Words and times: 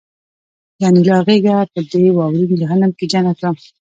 د 0.79 0.81
انیلا 0.89 1.17
غېږه 1.27 1.55
په 1.71 1.79
دې 1.91 2.05
واورین 2.15 2.51
جهنم 2.61 2.91
کې 2.97 3.05
جنت 3.11 3.37
وه 3.41 3.51